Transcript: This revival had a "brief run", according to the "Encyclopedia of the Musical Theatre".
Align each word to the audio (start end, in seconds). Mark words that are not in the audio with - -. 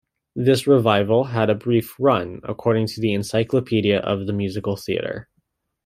This 0.35 0.65
revival 0.65 1.25
had 1.25 1.51
a 1.51 1.53
"brief 1.53 1.95
run", 1.99 2.41
according 2.43 2.87
to 2.87 2.99
the 2.99 3.13
"Encyclopedia 3.13 3.99
of 3.99 4.25
the 4.25 4.33
Musical 4.33 4.75
Theatre". 4.75 5.29